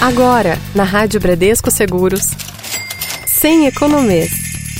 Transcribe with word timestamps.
Agora, 0.00 0.56
na 0.76 0.84
Rádio 0.84 1.20
Bradesco 1.20 1.72
Seguros, 1.72 2.30
sem 3.26 3.66
economês. 3.66 4.30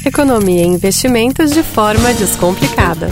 Economia 0.07 0.63
em 0.63 0.75
investimentos 0.75 1.50
de 1.50 1.65
forma 1.65 2.15
descomplicada. 2.15 3.08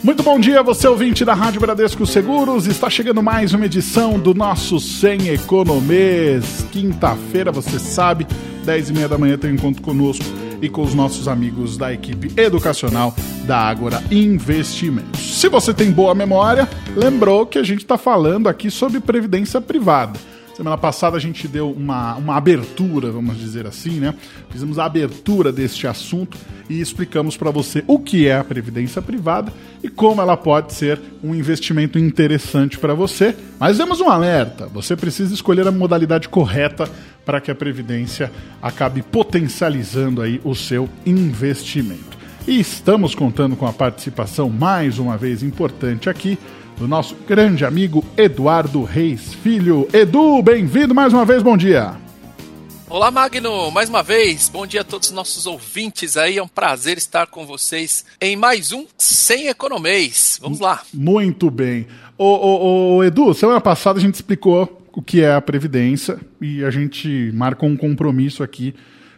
Muito 0.00 0.22
bom 0.22 0.38
dia, 0.38 0.62
você 0.62 0.86
ouvinte 0.86 1.24
da 1.24 1.34
Rádio 1.34 1.60
Bradesco 1.60 2.06
Seguros. 2.06 2.68
Está 2.68 2.88
chegando 2.88 3.20
mais 3.20 3.52
uma 3.52 3.66
edição 3.66 4.16
do 4.16 4.32
nosso 4.32 4.78
Sem 4.78 5.28
Economês. 5.28 6.64
Quinta-feira, 6.70 7.50
você 7.50 7.80
sabe, 7.80 8.28
10 8.64 8.90
e 8.90 8.92
meia 8.92 9.08
da 9.08 9.18
manhã 9.18 9.36
tem 9.36 9.50
um 9.50 9.54
encontro 9.54 9.82
conosco 9.82 10.24
e 10.62 10.68
com 10.68 10.82
os 10.82 10.94
nossos 10.94 11.26
amigos 11.26 11.76
da 11.76 11.92
equipe 11.92 12.32
educacional 12.40 13.12
da 13.44 13.58
Ágora 13.58 14.00
Investimentos. 14.08 15.40
Se 15.40 15.48
você 15.48 15.74
tem 15.74 15.90
boa 15.90 16.14
memória, 16.14 16.68
lembrou 16.94 17.44
que 17.44 17.58
a 17.58 17.64
gente 17.64 17.80
está 17.80 17.98
falando 17.98 18.48
aqui 18.48 18.70
sobre 18.70 19.00
previdência 19.00 19.60
privada. 19.60 20.30
Semana 20.60 20.76
passada 20.76 21.16
a 21.16 21.18
gente 21.18 21.48
deu 21.48 21.70
uma, 21.70 22.16
uma 22.16 22.36
abertura, 22.36 23.10
vamos 23.10 23.38
dizer 23.38 23.66
assim, 23.66 23.98
né? 23.98 24.14
Fizemos 24.50 24.78
a 24.78 24.84
abertura 24.84 25.50
deste 25.50 25.86
assunto 25.86 26.36
e 26.68 26.82
explicamos 26.82 27.34
para 27.34 27.50
você 27.50 27.82
o 27.86 27.98
que 27.98 28.28
é 28.28 28.36
a 28.36 28.44
previdência 28.44 29.00
privada 29.00 29.50
e 29.82 29.88
como 29.88 30.20
ela 30.20 30.36
pode 30.36 30.74
ser 30.74 31.00
um 31.24 31.34
investimento 31.34 31.98
interessante 31.98 32.78
para 32.78 32.92
você. 32.92 33.34
Mas 33.58 33.78
demos 33.78 34.02
um 34.02 34.10
alerta: 34.10 34.66
você 34.66 34.94
precisa 34.94 35.32
escolher 35.32 35.66
a 35.66 35.72
modalidade 35.72 36.28
correta 36.28 36.86
para 37.24 37.40
que 37.40 37.50
a 37.50 37.54
previdência 37.54 38.30
acabe 38.60 39.00
potencializando 39.00 40.20
aí 40.20 40.42
o 40.44 40.54
seu 40.54 40.90
investimento. 41.06 42.19
E 42.46 42.58
estamos 42.58 43.14
contando 43.14 43.54
com 43.54 43.66
a 43.66 43.72
participação 43.72 44.48
mais 44.48 44.98
uma 44.98 45.16
vez 45.16 45.42
importante 45.42 46.08
aqui 46.08 46.38
do 46.78 46.88
nosso 46.88 47.14
grande 47.28 47.64
amigo 47.64 48.04
Eduardo 48.16 48.82
Reis 48.82 49.34
Filho. 49.34 49.86
Edu, 49.92 50.42
bem-vindo 50.42 50.94
mais 50.94 51.12
uma 51.12 51.24
vez, 51.24 51.42
bom 51.42 51.56
dia. 51.56 51.94
Olá, 52.88 53.10
Magno, 53.10 53.70
mais 53.70 53.88
uma 53.88 54.02
vez, 54.02 54.48
bom 54.48 54.66
dia 54.66 54.80
a 54.80 54.84
todos 54.84 55.10
os 55.10 55.14
nossos 55.14 55.46
ouvintes 55.46 56.16
aí, 56.16 56.38
é 56.38 56.42
um 56.42 56.48
prazer 56.48 56.96
estar 56.98 57.26
com 57.26 57.46
vocês 57.46 58.04
em 58.20 58.34
mais 58.34 58.72
um 58.72 58.86
Sem 58.98 59.46
Economês. 59.46 60.40
Vamos 60.42 60.58
lá. 60.58 60.82
Muito 60.92 61.50
bem. 61.50 61.86
Ô, 62.18 62.24
ô, 62.24 62.96
ô, 62.96 63.04
Edu, 63.04 63.32
semana 63.34 63.60
passada 63.60 63.98
a 63.98 64.02
gente 64.02 64.14
explicou 64.14 64.82
o 64.92 65.02
que 65.02 65.22
é 65.22 65.34
a 65.34 65.40
Previdência 65.40 66.18
e 66.40 66.64
a 66.64 66.70
gente 66.70 67.30
marcou 67.32 67.68
um 67.68 67.76
compromisso 67.76 68.42
aqui 68.42 68.74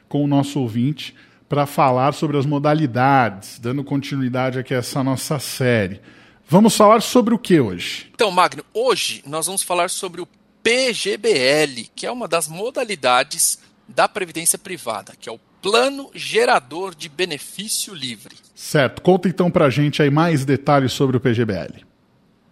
com 0.08 0.22
o 0.22 0.26
nosso 0.26 0.60
ouvinte 0.60 1.14
para 1.52 1.66
falar 1.66 2.14
sobre 2.14 2.38
as 2.38 2.46
modalidades, 2.46 3.58
dando 3.58 3.84
continuidade 3.84 4.58
aqui 4.58 4.72
a 4.72 4.78
essa 4.78 5.04
nossa 5.04 5.38
série. 5.38 6.00
Vamos 6.48 6.74
falar 6.74 7.02
sobre 7.02 7.34
o 7.34 7.38
que 7.38 7.60
hoje? 7.60 8.10
Então, 8.14 8.30
Magno, 8.30 8.64
hoje 8.72 9.22
nós 9.26 9.44
vamos 9.44 9.62
falar 9.62 9.90
sobre 9.90 10.22
o 10.22 10.28
PGBL, 10.62 11.90
que 11.94 12.06
é 12.06 12.10
uma 12.10 12.26
das 12.26 12.48
modalidades 12.48 13.58
da 13.86 14.08
previdência 14.08 14.58
privada, 14.58 15.12
que 15.20 15.28
é 15.28 15.32
o 15.32 15.38
Plano 15.60 16.10
Gerador 16.14 16.94
de 16.94 17.10
Benefício 17.10 17.92
Livre. 17.92 18.34
Certo. 18.54 19.02
Conta 19.02 19.28
então 19.28 19.50
pra 19.50 19.68
gente 19.68 20.00
aí 20.00 20.10
mais 20.10 20.46
detalhes 20.46 20.92
sobre 20.94 21.18
o 21.18 21.20
PGBL. 21.20 21.84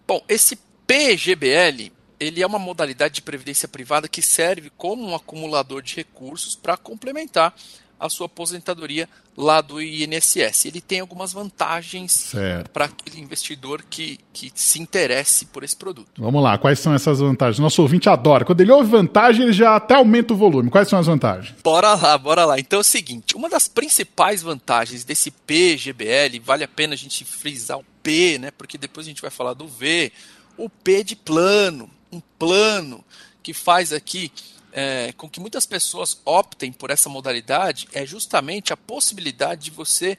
Bom, 0.07 0.23
esse 0.29 0.59
PGBL, 0.85 1.91
ele 2.19 2.43
é 2.43 2.45
uma 2.45 2.59
modalidade 2.59 3.15
de 3.15 3.23
previdência 3.23 3.67
privada 3.67 4.07
que 4.07 4.21
serve 4.21 4.71
como 4.77 5.03
um 5.03 5.15
acumulador 5.15 5.81
de 5.81 5.95
recursos 5.95 6.55
para 6.55 6.77
complementar 6.77 7.55
a 8.01 8.09
sua 8.09 8.25
aposentadoria 8.25 9.07
lá 9.37 9.61
do 9.61 9.79
INSS. 9.79 10.65
Ele 10.65 10.81
tem 10.81 10.99
algumas 10.99 11.31
vantagens 11.31 12.33
para 12.73 12.85
aquele 12.85 13.21
investidor 13.21 13.83
que, 13.87 14.19
que 14.33 14.51
se 14.55 14.81
interesse 14.81 15.45
por 15.45 15.63
esse 15.63 15.75
produto. 15.75 16.09
Vamos 16.17 16.41
lá, 16.41 16.57
quais 16.57 16.79
são 16.79 16.93
essas 16.95 17.19
vantagens? 17.19 17.59
Nosso 17.59 17.81
ouvinte 17.81 18.09
adora. 18.09 18.43
Quando 18.43 18.61
ele 18.61 18.71
ouve 18.71 18.89
vantagem, 18.89 19.43
ele 19.43 19.53
já 19.53 19.75
até 19.75 19.93
aumenta 19.93 20.33
o 20.33 20.37
volume. 20.37 20.71
Quais 20.71 20.87
são 20.87 20.97
as 20.97 21.05
vantagens? 21.05 21.55
Bora 21.63 21.93
lá, 21.93 22.17
bora 22.17 22.43
lá. 22.43 22.59
Então 22.59 22.79
é 22.79 22.81
o 22.81 22.83
seguinte: 22.83 23.35
uma 23.35 23.47
das 23.47 23.67
principais 23.67 24.41
vantagens 24.41 25.03
desse 25.03 25.29
PGBL, 25.29 26.39
vale 26.43 26.63
a 26.63 26.67
pena 26.67 26.95
a 26.95 26.97
gente 26.97 27.23
frisar 27.23 27.77
o 27.77 27.85
P, 28.01 28.39
né? 28.39 28.49
Porque 28.49 28.79
depois 28.79 29.05
a 29.05 29.09
gente 29.09 29.21
vai 29.21 29.31
falar 29.31 29.53
do 29.53 29.67
V. 29.67 30.11
O 30.57 30.69
P 30.69 31.03
de 31.03 31.15
plano, 31.15 31.89
um 32.11 32.19
plano 32.39 33.03
que 33.43 33.53
faz 33.53 33.93
aqui 33.93 34.31
é, 34.71 35.13
com 35.13 35.29
que 35.29 35.39
muitas 35.39 35.65
pessoas 35.65 36.19
optem 36.23 36.71
por 36.71 36.89
essa 36.89 37.09
modalidade 37.09 37.87
é 37.93 38.05
justamente 38.05 38.71
a 38.71 38.77
possibilidade 38.77 39.65
de 39.65 39.71
você 39.71 40.17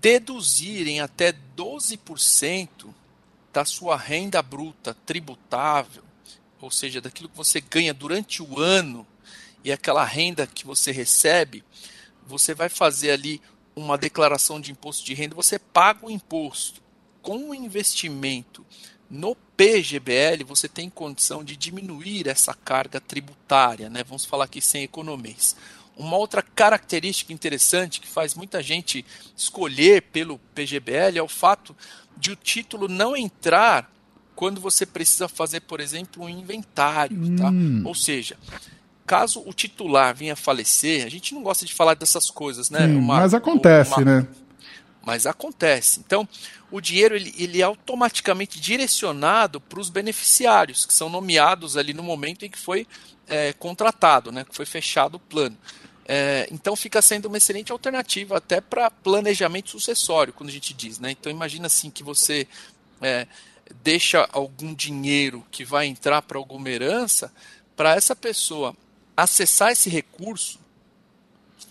deduzir 0.00 0.86
em 0.88 1.00
até 1.00 1.32
12% 1.56 2.92
da 3.52 3.64
sua 3.64 3.96
renda 3.96 4.42
bruta 4.42 4.96
tributável, 5.06 6.02
ou 6.60 6.70
seja, 6.70 7.00
daquilo 7.00 7.28
que 7.28 7.36
você 7.36 7.60
ganha 7.60 7.94
durante 7.94 8.42
o 8.42 8.58
ano 8.58 9.06
e 9.62 9.70
aquela 9.70 10.04
renda 10.04 10.46
que 10.46 10.66
você 10.66 10.90
recebe, 10.90 11.64
você 12.26 12.54
vai 12.54 12.68
fazer 12.68 13.12
ali 13.12 13.40
uma 13.76 13.96
declaração 13.96 14.60
de 14.60 14.72
imposto 14.72 15.04
de 15.04 15.14
renda, 15.14 15.34
você 15.34 15.58
paga 15.58 16.06
o 16.06 16.10
imposto. 16.10 16.82
Com 17.22 17.50
o 17.50 17.54
investimento 17.54 18.66
no 19.10 19.36
PGBL, 19.56 20.44
você 20.44 20.68
tem 20.68 20.90
condição 20.90 21.44
de 21.44 21.56
diminuir 21.56 22.28
essa 22.28 22.54
carga 22.54 23.00
tributária, 23.00 23.88
né? 23.88 24.02
vamos 24.04 24.24
falar 24.24 24.44
aqui 24.44 24.60
sem 24.60 24.82
economês. 24.82 25.56
Uma 25.96 26.16
outra 26.16 26.42
característica 26.42 27.32
interessante 27.32 28.00
que 28.00 28.08
faz 28.08 28.34
muita 28.34 28.60
gente 28.62 29.04
escolher 29.36 30.02
pelo 30.02 30.38
PGBL 30.54 31.18
é 31.18 31.22
o 31.22 31.28
fato 31.28 31.76
de 32.16 32.32
o 32.32 32.36
título 32.36 32.88
não 32.88 33.16
entrar 33.16 33.90
quando 34.34 34.60
você 34.60 34.84
precisa 34.84 35.28
fazer, 35.28 35.60
por 35.60 35.80
exemplo, 35.80 36.24
um 36.24 36.28
inventário. 36.28 37.36
Tá? 37.36 37.48
Hum. 37.48 37.82
Ou 37.84 37.94
seja, 37.94 38.36
caso 39.06 39.42
o 39.46 39.52
titular 39.52 40.14
venha 40.14 40.32
a 40.32 40.36
falecer, 40.36 41.06
a 41.06 41.08
gente 41.08 41.34
não 41.34 41.42
gosta 41.42 41.64
de 41.64 41.72
falar 41.72 41.94
dessas 41.94 42.30
coisas, 42.30 42.70
né? 42.70 42.86
Sim, 42.86 42.96
uma, 42.96 43.18
mas 43.18 43.34
acontece, 43.34 43.92
uma, 43.92 44.04
né? 44.04 44.26
Mas 45.04 45.26
acontece. 45.26 46.00
Então, 46.00 46.26
o 46.70 46.80
dinheiro 46.80 47.14
ele, 47.14 47.34
ele 47.38 47.60
é 47.60 47.64
automaticamente 47.64 48.58
direcionado 48.58 49.60
para 49.60 49.78
os 49.78 49.90
beneficiários, 49.90 50.86
que 50.86 50.94
são 50.94 51.08
nomeados 51.08 51.76
ali 51.76 51.92
no 51.92 52.02
momento 52.02 52.44
em 52.44 52.50
que 52.50 52.58
foi 52.58 52.86
é, 53.28 53.52
contratado, 53.52 54.32
né, 54.32 54.44
que 54.44 54.54
foi 54.54 54.66
fechado 54.66 55.16
o 55.16 55.20
plano. 55.20 55.56
É, 56.06 56.46
então 56.50 56.76
fica 56.76 57.00
sendo 57.00 57.26
uma 57.26 57.38
excelente 57.38 57.72
alternativa 57.72 58.36
até 58.36 58.60
para 58.60 58.90
planejamento 58.90 59.70
sucessório, 59.70 60.32
quando 60.32 60.50
a 60.50 60.52
gente 60.52 60.74
diz. 60.74 60.98
Né? 60.98 61.10
Então 61.10 61.30
imagina 61.30 61.66
assim 61.66 61.90
que 61.90 62.02
você 62.02 62.46
é, 63.00 63.26
deixa 63.82 64.28
algum 64.32 64.74
dinheiro 64.74 65.44
que 65.50 65.64
vai 65.64 65.86
entrar 65.86 66.22
para 66.22 66.38
alguma 66.38 66.68
herança, 66.68 67.32
para 67.76 67.94
essa 67.94 68.14
pessoa 68.14 68.76
acessar 69.16 69.72
esse 69.72 69.88
recurso 69.88 70.58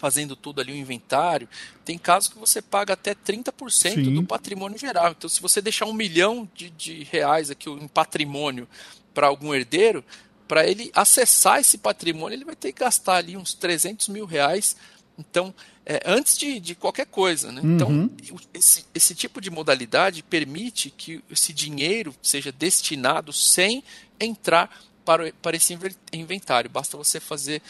fazendo 0.04 0.36
tudo 0.36 0.60
ali 0.60 0.74
o 0.74 0.76
inventário, 0.76 1.48
tem 1.86 1.98
casos 1.98 2.28
que 2.28 2.38
você 2.38 2.62
paga 2.62 2.92
até 2.94 3.16
30% 3.16 3.72
Sim. 3.72 4.14
do 4.16 4.24
patrimônio 4.26 4.78
geral. 4.78 5.14
Então, 5.18 5.30
se 5.30 5.40
você 5.40 5.62
deixar 5.62 5.86
um 5.86 5.94
milhão 5.94 6.46
de, 6.54 6.70
de 6.72 7.04
reais 7.06 7.50
aqui 7.50 7.70
em 7.70 7.88
patrimônio 7.88 8.68
para 9.14 9.28
algum 9.28 9.54
herdeiro, 9.56 10.04
para 10.46 10.68
ele 10.68 10.92
acessar 10.94 11.62
esse 11.62 11.78
patrimônio, 11.78 12.36
ele 12.36 12.44
vai 12.44 12.54
ter 12.54 12.74
que 12.74 12.82
gastar 12.82 13.16
ali 13.16 13.38
uns 13.38 13.54
300 13.54 14.10
mil 14.10 14.26
reais. 14.26 14.76
Então, 15.18 15.56
é, 15.86 16.02
antes 16.06 16.38
de, 16.38 16.60
de, 16.60 16.76
qualquer 16.76 17.06
coisa. 17.06 17.50
Né? 17.50 17.62
Então, 17.64 17.88
uhum. 17.88 18.10
Então, 18.22 18.38
esse, 18.54 18.84
esse 18.94 19.16
tipo 19.16 19.40
de 19.40 19.50
modalidade 19.50 20.22
permite 20.22 20.90
que 20.90 21.24
esse 21.32 21.54
dinheiro 21.54 22.14
seja 22.22 22.52
destinado 22.52 23.32
sem 23.32 23.82
entrar 24.20 24.70
para, 25.04 25.32
para 25.42 25.56
esse 25.56 25.78
inventário. 26.12 26.70
Basta 26.70 26.98
você 26.98 27.20
fazer 27.20 27.62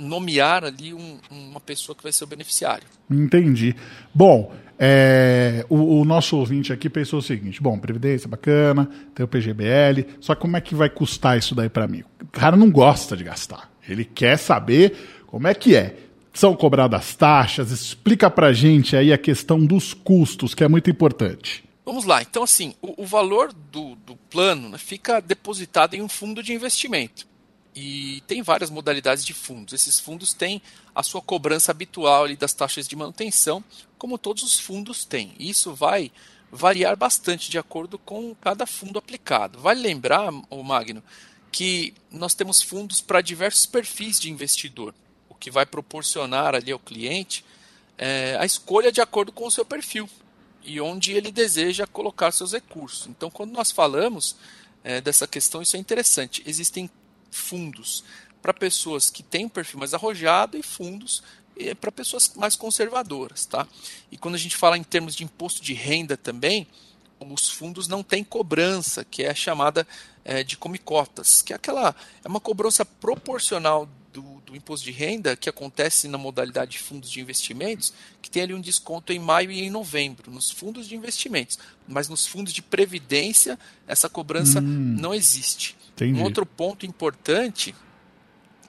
nomear 0.00 0.64
ali 0.64 0.92
um, 0.92 1.18
uma 1.30 1.60
pessoa 1.60 1.96
que 1.96 2.02
vai 2.02 2.12
ser 2.12 2.24
o 2.24 2.26
beneficiário. 2.26 2.86
Entendi. 3.10 3.74
Bom, 4.14 4.52
é, 4.78 5.64
o, 5.68 6.00
o, 6.00 6.04
nosso 6.04 6.36
ouvinte 6.36 6.72
aqui 6.72 6.90
pensou 6.90 7.20
o 7.20 7.22
seguinte: 7.22 7.62
bom, 7.62 7.78
Previdência 7.78 8.28
bacana, 8.28 8.88
tem 9.14 9.24
o 9.24 9.28
PGBL, 9.28 10.06
só 10.20 10.34
como 10.34 10.56
é 10.56 10.60
que 10.60 10.74
vai 10.74 10.90
custar 10.90 11.38
isso 11.38 11.54
daí 11.54 11.68
para 11.68 11.88
mim? 11.88 12.04
O 12.22 12.26
cara 12.26 12.56
não 12.56 12.70
gosta 12.70 13.16
de 13.16 13.24
gastar. 13.24 13.70
Ele 13.88 14.04
quer 14.04 14.36
saber 14.36 14.96
como 15.26 15.46
é 15.46 15.54
que 15.54 15.74
é. 15.74 15.96
São 16.32 16.54
cobradas 16.54 17.16
taxas? 17.16 17.72
Explica 17.72 18.30
pra 18.30 18.52
gente 18.52 18.94
aí 18.94 19.12
a 19.12 19.18
questão 19.18 19.64
dos 19.64 19.92
custos, 19.92 20.54
que 20.54 20.62
é 20.62 20.68
muito 20.68 20.88
importante. 20.90 21.64
Vamos 21.88 22.04
lá, 22.04 22.20
então 22.20 22.42
assim, 22.42 22.74
o, 22.82 23.04
o 23.04 23.06
valor 23.06 23.50
do, 23.50 23.94
do 23.94 24.14
plano 24.14 24.68
né, 24.68 24.76
fica 24.76 25.22
depositado 25.22 25.94
em 25.94 26.02
um 26.02 26.08
fundo 26.08 26.42
de 26.42 26.52
investimento. 26.52 27.26
E 27.74 28.22
tem 28.26 28.42
várias 28.42 28.68
modalidades 28.68 29.24
de 29.24 29.32
fundos. 29.32 29.72
Esses 29.72 29.98
fundos 29.98 30.34
têm 30.34 30.60
a 30.94 31.02
sua 31.02 31.22
cobrança 31.22 31.72
habitual 31.72 32.24
ali 32.24 32.36
das 32.36 32.52
taxas 32.52 32.86
de 32.86 32.94
manutenção, 32.94 33.64
como 33.96 34.18
todos 34.18 34.42
os 34.42 34.60
fundos 34.60 35.06
têm. 35.06 35.32
Isso 35.38 35.72
vai 35.72 36.12
variar 36.52 36.94
bastante 36.94 37.50
de 37.50 37.56
acordo 37.56 37.98
com 37.98 38.34
cada 38.34 38.66
fundo 38.66 38.98
aplicado. 38.98 39.58
Vale 39.58 39.80
lembrar, 39.80 40.30
o 40.50 40.62
Magno, 40.62 41.02
que 41.50 41.94
nós 42.10 42.34
temos 42.34 42.60
fundos 42.60 43.00
para 43.00 43.22
diversos 43.22 43.64
perfis 43.64 44.20
de 44.20 44.30
investidor, 44.30 44.94
o 45.26 45.34
que 45.34 45.50
vai 45.50 45.64
proporcionar 45.64 46.54
ali 46.54 46.70
ao 46.70 46.78
cliente 46.78 47.42
é, 47.96 48.36
a 48.38 48.44
escolha 48.44 48.92
de 48.92 49.00
acordo 49.00 49.32
com 49.32 49.46
o 49.46 49.50
seu 49.50 49.64
perfil 49.64 50.06
e 50.68 50.82
onde 50.82 51.12
ele 51.12 51.32
deseja 51.32 51.86
colocar 51.86 52.30
seus 52.30 52.52
recursos. 52.52 53.06
Então, 53.06 53.30
quando 53.30 53.52
nós 53.52 53.70
falamos 53.70 54.36
é, 54.84 55.00
dessa 55.00 55.26
questão, 55.26 55.62
isso 55.62 55.76
é 55.76 55.78
interessante. 55.78 56.42
Existem 56.46 56.90
fundos 57.30 58.04
para 58.42 58.52
pessoas 58.52 59.08
que 59.08 59.22
têm 59.22 59.46
um 59.46 59.48
perfil 59.48 59.78
mais 59.78 59.94
arrojado 59.94 60.58
e 60.58 60.62
fundos 60.62 61.22
para 61.80 61.90
pessoas 61.90 62.30
mais 62.36 62.54
conservadoras. 62.54 63.46
Tá? 63.46 63.66
E 64.12 64.18
quando 64.18 64.34
a 64.34 64.38
gente 64.38 64.56
fala 64.56 64.76
em 64.76 64.82
termos 64.82 65.16
de 65.16 65.24
imposto 65.24 65.62
de 65.62 65.72
renda 65.72 66.18
também, 66.18 66.68
os 67.18 67.48
fundos 67.48 67.88
não 67.88 68.02
têm 68.02 68.22
cobrança, 68.22 69.04
que 69.04 69.24
é 69.24 69.30
a 69.30 69.34
chamada 69.34 69.88
é, 70.22 70.44
de 70.44 70.58
comicotas, 70.58 71.40
que 71.40 71.54
é 71.54 71.56
aquela 71.56 71.96
é 72.22 72.28
uma 72.28 72.40
cobrança 72.40 72.84
proporcional 72.84 73.88
do, 74.48 74.56
imposto 74.56 74.84
de 74.84 74.92
renda 74.92 75.36
que 75.36 75.48
acontece 75.48 76.08
na 76.08 76.18
modalidade 76.18 76.72
de 76.72 76.78
fundos 76.78 77.10
de 77.10 77.20
investimentos, 77.20 77.92
que 78.20 78.30
tem 78.30 78.42
ali 78.42 78.54
um 78.54 78.60
desconto 78.60 79.12
em 79.12 79.18
maio 79.18 79.50
e 79.50 79.62
em 79.62 79.70
novembro, 79.70 80.30
nos 80.30 80.50
fundos 80.50 80.88
de 80.88 80.96
investimentos. 80.96 81.58
Mas 81.86 82.08
nos 82.08 82.26
fundos 82.26 82.52
de 82.52 82.62
previdência, 82.62 83.58
essa 83.86 84.08
cobrança 84.08 84.60
hum, 84.60 84.96
não 84.98 85.14
existe. 85.14 85.76
Entendi. 85.92 86.18
Um 86.18 86.22
outro 86.22 86.44
ponto 86.46 86.86
importante 86.86 87.74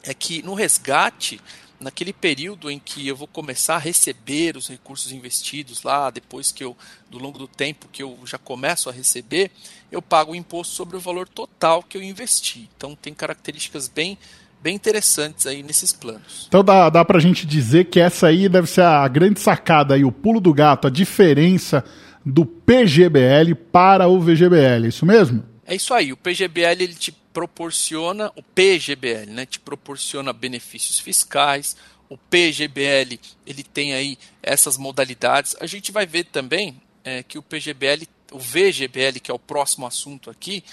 é 0.03 0.13
que 0.13 0.41
no 0.41 0.53
resgate 0.53 1.39
naquele 1.79 2.11
período 2.11 2.69
em 2.69 2.77
que 2.77 3.07
eu 3.07 3.15
vou 3.15 3.27
começar 3.27 3.75
a 3.75 3.79
receber 3.79 4.57
os 4.57 4.67
recursos 4.67 5.11
investidos 5.11 5.83
lá, 5.83 6.09
depois 6.09 6.51
que 6.51 6.63
eu, 6.63 6.75
do 7.09 7.17
longo 7.17 7.39
do 7.39 7.47
tempo 7.47 7.87
que 7.91 8.03
eu 8.03 8.19
já 8.25 8.37
começo 8.37 8.89
a 8.89 8.91
receber, 8.91 9.49
eu 9.91 10.01
pago 10.01 10.33
o 10.33 10.35
imposto 10.35 10.75
sobre 10.75 10.97
o 10.97 10.99
valor 10.99 11.27
total 11.27 11.81
que 11.81 11.97
eu 11.97 12.03
investi. 12.03 12.69
Então 12.75 12.95
tem 12.95 13.13
características 13.13 13.87
bem 13.87 14.17
bem 14.61 14.75
interessantes 14.75 15.47
aí 15.47 15.63
nesses 15.63 15.93
planos. 15.93 16.45
Então 16.47 16.63
dá, 16.63 16.89
dá 16.89 17.05
pra 17.05 17.19
gente 17.19 17.45
dizer 17.45 17.85
que 17.85 17.99
essa 17.99 18.27
aí 18.27 18.49
deve 18.49 18.67
ser 18.67 18.81
a 18.81 19.07
grande 19.07 19.39
sacada 19.39 19.95
aí, 19.95 20.03
o 20.03 20.11
pulo 20.11 20.39
do 20.39 20.53
gato, 20.53 20.87
a 20.87 20.89
diferença 20.91 21.83
do 22.25 22.45
PGBL 22.45 23.55
para 23.71 24.07
o 24.07 24.19
VGBL, 24.19 24.85
é 24.85 24.87
isso 24.87 25.05
mesmo? 25.05 25.43
É 25.65 25.75
isso 25.75 25.93
aí, 25.93 26.11
o 26.11 26.17
PGBL 26.17 26.83
ele 26.83 26.95
te 26.95 27.11
proporciona, 27.11 28.31
o 28.35 28.43
PGBL, 28.43 29.31
né, 29.31 29.45
te 29.45 29.59
proporciona 29.59 30.33
benefícios 30.33 30.99
fiscais, 30.99 31.77
o 32.09 32.17
PGBL 32.17 33.19
ele 33.45 33.63
tem 33.63 33.93
aí 33.93 34.17
essas 34.41 34.77
modalidades. 34.77 35.55
A 35.59 35.67
gente 35.67 35.91
vai 35.91 36.07
ver 36.07 36.25
também 36.25 36.81
é, 37.03 37.21
que 37.21 37.37
o 37.37 37.43
PGBL, 37.43 38.07
o 38.31 38.39
VGBL, 38.39 39.19
que 39.21 39.29
é 39.29 39.33
o 39.33 39.39
próximo 39.39 39.85
assunto 39.85 40.29
aqui, 40.29 40.63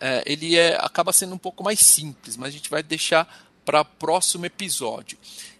é, 0.00 0.22
ele 0.26 0.56
é, 0.56 0.76
acaba 0.76 1.12
sendo 1.12 1.34
um 1.34 1.38
pouco 1.38 1.62
mais 1.62 1.80
simples, 1.80 2.36
mas 2.36 2.48
a 2.48 2.52
gente 2.52 2.70
vai 2.70 2.82
deixar 2.82 3.26
para 3.64 3.84
próximo 3.84 4.46
episódio. 4.46 5.18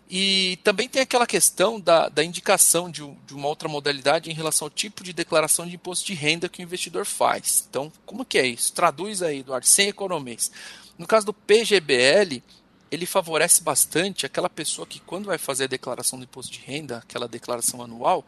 E 0.08 0.58
também 0.62 0.88
tem 0.88 1.02
aquela 1.02 1.26
questão 1.26 1.80
da, 1.80 2.08
da 2.08 2.22
indicação 2.22 2.88
de, 2.88 3.02
de, 3.26 3.34
uma 3.34 3.48
outra 3.48 3.68
modalidade 3.68 4.30
em 4.30 4.34
relação 4.34 4.66
ao 4.66 4.70
tipo 4.70 5.02
de 5.02 5.12
declaração 5.12 5.66
de 5.66 5.74
imposto 5.74 6.06
de 6.06 6.14
renda 6.14 6.48
que 6.48 6.62
o 6.62 6.64
investidor 6.64 7.04
faz. 7.04 7.66
Então, 7.68 7.92
como 8.04 8.24
que 8.24 8.38
é 8.38 8.46
isso? 8.46 8.72
Traduz 8.72 9.20
aí, 9.20 9.40
Eduardo, 9.40 9.66
sem 9.66 9.88
economês. 9.88 10.50
No 10.96 11.08
caso 11.08 11.26
do 11.26 11.32
PGBL, 11.32 12.40
ele 12.88 13.04
favorece 13.04 13.62
bastante 13.62 14.24
aquela 14.24 14.48
pessoa 14.48 14.86
que, 14.86 15.00
quando 15.00 15.26
vai 15.26 15.38
fazer 15.38 15.64
a 15.64 15.68
declaração 15.68 16.18
do 16.18 16.24
imposto 16.24 16.52
de 16.52 16.60
renda, 16.60 16.98
aquela 16.98 17.26
declaração 17.26 17.82
anual, 17.82 18.24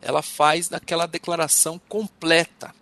ela 0.00 0.22
faz 0.22 0.70
naquela 0.70 1.06
declaração 1.06 1.78
completa. 1.88 2.74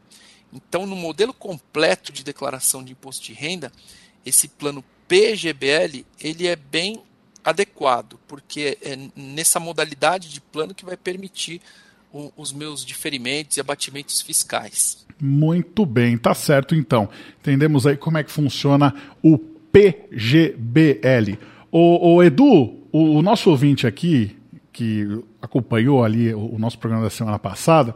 Então, 0.53 0.87
no 0.87 0.97
modelo 0.97 1.35
completo 1.35 2.13
de 2.13 2.25
declaração 2.25 2.83
de 2.83 2.93
imposto 2.93 3.25
de 3.25 3.33
renda, 3.33 3.71
esse 4.25 4.49
plano 4.49 4.83
PGBL 5.07 6.05
ele 6.21 6.47
é 6.47 6.57
bem 6.57 7.03
adequado, 7.45 8.19
porque 8.27 8.77
é 8.83 8.99
nessa 9.15 9.61
modalidade 9.61 10.33
de 10.33 10.41
plano 10.41 10.75
que 10.75 10.85
vai 10.85 10.97
permitir 10.97 11.61
o, 12.13 12.33
os 12.37 12.53
meus 12.53 12.85
diferimentos 12.85 13.57
e 13.57 13.61
abatimentos 13.61 14.21
fiscais. 14.21 15.07
Muito 15.21 15.87
bem, 15.87 16.19
tá 16.19 16.35
certo 16.35 16.75
então. 16.75 17.09
Entendemos 17.41 17.87
aí 17.87 17.97
como 17.97 18.19
é 18.19 18.25
que 18.25 18.31
funciona 18.31 18.95
o 19.23 19.39
PGBL. 19.39 21.39
O, 21.71 22.15
o 22.15 22.23
Edu, 22.23 22.83
o, 22.91 23.19
o, 23.19 23.23
nosso 23.23 23.51
ouvinte 23.51 23.87
aqui, 23.87 24.37
que 24.73 25.07
acompanhou 25.41 26.05
ali 26.05 26.35
o, 26.35 26.55
o 26.55 26.59
nosso 26.59 26.79
programa 26.79 27.05
da 27.05 27.11
semana 27.11 27.39
passada, 27.39 27.95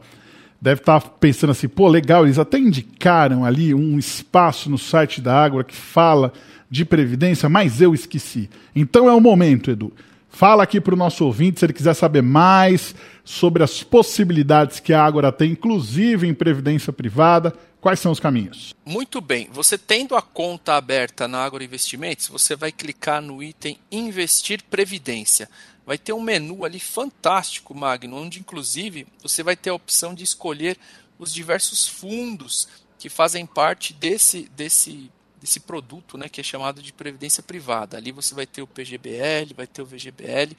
deve 0.61 0.81
estar 0.81 1.01
tá 1.01 1.09
pensando 1.09 1.51
assim, 1.51 1.69
pô, 1.69 1.89
legal, 1.89 2.25
eles 2.25 2.39
até 2.39 2.59
indicaram 2.59 3.45
ali 3.45 3.75
um 3.75 3.99
espaço 3.99 4.69
no 4.69 4.79
site 4.79 5.21
da 5.21 5.35
Água 5.35 5.65
que 5.65 5.75
fala 5.75 6.33
de 6.71 6.85
previdência, 6.85 7.49
mas 7.49 7.81
eu 7.81 7.95
esqueci. 7.95 8.49
Então 8.75 9.09
é 9.09 9.13
o 9.13 9.21
momento, 9.21 9.71
Edu. 9.71 9.93
Fala 10.29 10.63
aqui 10.63 10.81
para 10.81 10.95
o 10.95 10.97
nosso 10.97 11.25
ouvinte 11.25 11.59
se 11.59 11.67
ele 11.67 11.73
quiser 11.73 11.95
saber 11.95 12.23
mais 12.23 12.95
sobre 13.25 13.65
as 13.65 13.83
possibilidades 13.83 14.79
que 14.79 14.93
a 14.93 15.05
Ágora 15.05 15.33
tem, 15.33 15.51
inclusive 15.53 16.27
em 16.27 16.35
previdência 16.35 16.93
privada. 16.93 17.53
Quais 17.81 17.99
são 17.99 18.13
os 18.13 18.21
caminhos? 18.21 18.75
Muito 18.85 19.21
bem. 19.21 19.49
Você 19.53 19.79
tendo 19.79 20.15
a 20.15 20.21
conta 20.21 20.75
aberta 20.75 21.27
na 21.27 21.39
Ágora 21.39 21.65
Investimentos, 21.65 22.29
você 22.29 22.55
vai 22.55 22.71
clicar 22.71 23.23
no 23.23 23.43
item 23.43 23.79
Investir 23.91 24.63
Previdência. 24.71 25.49
Vai 25.87 25.99
ter 25.99 26.13
um 26.13 26.21
menu 26.21 26.65
ali 26.65 26.79
fantástico, 26.79 27.75
Magno, 27.75 28.17
onde 28.17 28.39
inclusive 28.39 29.07
você 29.23 29.43
vai 29.43 29.57
ter 29.57 29.71
a 29.71 29.75
opção 29.75 30.15
de 30.15 30.25
escolher 30.25 30.79
os 31.19 31.33
diversos 31.33 31.87
fundos 31.87 32.69
que 32.99 33.09
fazem 33.09 33.47
parte 33.47 33.93
desse, 33.93 34.43
desse 34.51 35.11
desse 35.41 35.59
produto, 35.59 36.19
né, 36.19 36.29
que 36.29 36.41
é 36.41 36.45
chamado 36.45 36.83
de 36.83 36.93
previdência 36.93 37.43
privada. 37.43 37.97
Ali 37.97 38.13
você 38.13 38.35
vai 38.35 38.47
ter 38.47 38.61
o 38.61 38.67
PGBL, 38.67 39.55
vai 39.57 39.67
ter 39.67 39.81
o 39.81 39.87
VGBL 39.87 40.55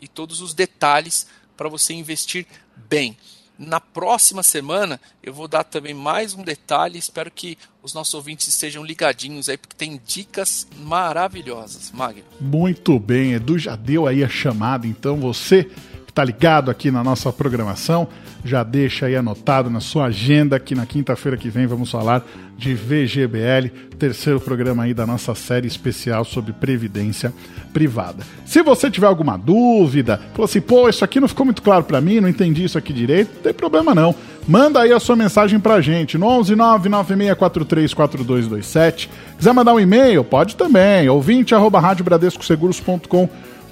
e 0.00 0.06
todos 0.06 0.40
os 0.40 0.52
detalhes 0.52 1.26
para 1.56 1.68
você 1.68 1.94
investir 1.94 2.46
bem. 2.76 3.16
Na 3.58 3.80
próxima 3.80 4.42
semana 4.42 5.00
eu 5.22 5.32
vou 5.32 5.48
dar 5.48 5.64
também 5.64 5.94
mais 5.94 6.34
um 6.34 6.42
detalhe. 6.42 6.98
Espero 6.98 7.30
que 7.30 7.56
os 7.82 7.94
nossos 7.94 8.12
ouvintes 8.14 8.48
estejam 8.48 8.84
ligadinhos 8.84 9.48
aí, 9.48 9.56
porque 9.56 9.76
tem 9.76 10.00
dicas 10.04 10.66
maravilhosas. 10.78 11.90
Magno. 11.92 12.24
Muito 12.40 12.98
bem, 12.98 13.32
Edu 13.32 13.58
já 13.58 13.76
deu 13.76 14.06
aí 14.06 14.22
a 14.22 14.28
chamada, 14.28 14.86
então 14.86 15.16
você 15.16 15.70
está 16.16 16.24
ligado 16.24 16.70
aqui 16.70 16.90
na 16.90 17.04
nossa 17.04 17.30
programação 17.30 18.08
já 18.46 18.62
deixa 18.62 19.06
aí 19.06 19.16
anotado 19.16 19.68
na 19.68 19.80
sua 19.80 20.04
agenda 20.06 20.60
que 20.60 20.74
na 20.74 20.86
quinta-feira 20.86 21.36
que 21.36 21.50
vem 21.50 21.66
vamos 21.66 21.90
falar 21.90 22.24
de 22.56 22.72
VGBL, 22.74 23.68
terceiro 23.98 24.40
programa 24.40 24.84
aí 24.84 24.94
da 24.94 25.06
nossa 25.06 25.34
série 25.34 25.66
especial 25.66 26.24
sobre 26.24 26.54
previdência 26.54 27.34
privada. 27.72 28.22
Se 28.46 28.62
você 28.62 28.88
tiver 28.90 29.08
alguma 29.08 29.36
dúvida, 29.36 30.18
falou 30.32 30.46
assim, 30.46 30.60
pô, 30.60 30.88
isso 30.88 31.04
aqui 31.04 31.18
não 31.20 31.28
ficou 31.28 31.44
muito 31.44 31.60
claro 31.60 31.84
para 31.84 32.00
mim, 32.00 32.20
não 32.20 32.28
entendi 32.28 32.64
isso 32.64 32.78
aqui 32.78 32.92
direito, 32.92 33.32
não 33.34 33.42
tem 33.42 33.52
problema 33.52 33.92
não. 33.94 34.14
Manda 34.48 34.80
aí 34.80 34.92
a 34.92 35.00
sua 35.00 35.16
mensagem 35.16 35.58
pra 35.58 35.80
gente 35.80 36.16
no 36.16 36.26
11996434227. 36.26 39.08
Quiser 39.36 39.52
mandar 39.52 39.74
um 39.74 39.80
e-mail, 39.80 40.22
pode 40.22 40.54
também, 40.54 41.08
ouvinte 41.08 41.52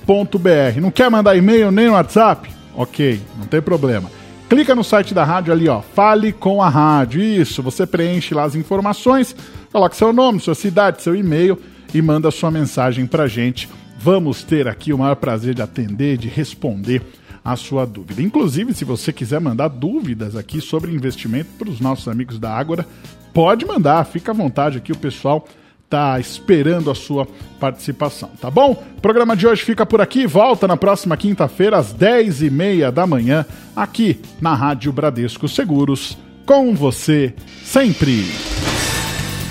radiobradescoseguros.com.br. 0.07 0.81
Não 0.81 0.91
quer 0.91 1.11
mandar 1.11 1.37
e-mail 1.37 1.71
nem 1.71 1.89
WhatsApp? 1.89 2.51
Ok, 2.77 3.21
não 3.39 3.47
tem 3.47 3.63
problema 3.63 4.11
Clica 4.49 4.75
no 4.75 4.85
site 4.85 5.15
da 5.15 5.25
rádio 5.25 5.53
ali, 5.53 5.69
ó. 5.69 5.81
Fale 5.81 6.33
com 6.33 6.63
a 6.63 6.69
rádio. 6.69 7.21
Isso, 7.21 7.63
você 7.63 7.87
preenche 7.87 8.35
lá 8.35 8.45
as 8.45 8.55
informações, 8.55 9.35
coloca 9.73 9.95
seu 9.95 10.13
nome, 10.13 10.39
sua 10.39 10.55
cidade, 10.55 11.03
seu 11.03 11.17
e-mail 11.17 11.59
e 11.93 12.03
manda 12.03 12.31
sua 12.31 12.51
mensagem 12.51 13.07
pra 13.07 13.27
gente. 13.27 13.69
Vamos 13.99 14.45
ter 14.45 14.69
aqui 14.69 14.93
o 14.93 14.99
maior 14.99 15.17
prazer 15.17 15.55
de 15.55 15.63
atender, 15.63 16.19
de 16.19 16.29
responder 16.29 17.03
a 17.43 17.57
sua 17.57 17.87
dúvida. 17.87 18.23
Inclusive, 18.23 18.75
se 18.75 18.85
você 18.85 19.13
quiser 19.13 19.41
mandar 19.41 19.69
dúvidas 19.69 20.37
aqui 20.37 20.61
sobre 20.61 20.95
investimento 20.95 21.51
para 21.59 21.71
os 21.71 21.81
nossos 21.81 22.07
amigos 22.07 22.39
da 22.39 22.55
Ágora, 22.55 22.87
pode 23.33 23.65
mandar, 23.65 24.05
fica 24.05 24.31
à 24.33 24.35
vontade 24.35 24.77
aqui, 24.79 24.93
o 24.93 24.97
pessoal 24.97 25.49
tá 25.89 26.19
esperando 26.19 26.91
a 26.91 26.95
sua 26.95 27.27
participação, 27.61 28.31
tá 28.41 28.51
bom? 28.51 28.73
O 28.97 29.01
programa 29.01 29.37
de 29.37 29.47
hoje 29.47 29.63
fica 29.63 29.87
por 29.87 30.01
aqui, 30.01 30.27
volta 30.27 30.67
na 30.67 30.77
próxima 30.77 31.17
quinta-feira 31.17 31.77
às 31.77 31.95
10h30 31.95 32.91
da 32.91 33.07
manhã, 33.07 33.47
aqui 33.77 34.21
na 34.41 34.55
Rádio 34.55 34.93
Bradesco 34.93 35.49
Seguros, 35.49 36.19
com 36.45 36.75
você 36.75 37.35
sempre. 37.65 38.25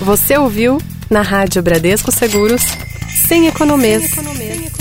Você 0.00 0.36
ouviu 0.36 0.78
na 1.10 1.22
Rádio 1.22 1.62
Bradesco 1.62 2.12
Seguros, 2.12 2.62
sem 3.26 3.46
economês. 3.46 4.10
Sem 4.10 4.22
economês. 4.22 4.73